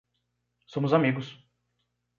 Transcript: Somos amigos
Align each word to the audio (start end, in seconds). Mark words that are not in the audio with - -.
Somos 0.73 0.93
amigos 0.93 1.27